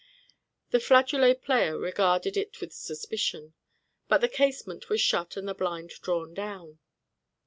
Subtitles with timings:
[0.71, 3.53] The flageolet player regarded it with suspicion;
[4.07, 6.79] but the casement was shut and the blind drawn down.